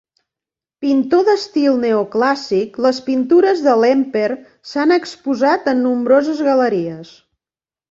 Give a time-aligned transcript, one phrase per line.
[0.85, 4.31] Pintor d'estil neoclàssic, les pintures de Lemper
[4.73, 7.17] s'han exposat en nombroses galeries.